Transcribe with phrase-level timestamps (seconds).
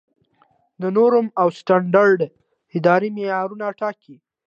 [0.81, 2.19] د نورم او سټنډرډ
[2.75, 4.15] اداره معیارونه ټاکي؟